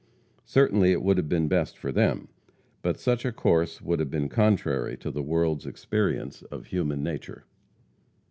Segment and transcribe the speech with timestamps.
[0.47, 2.27] Certainly, it would have been best for them.
[2.81, 7.45] But such a course would have been contrary to the world's experience of human nature.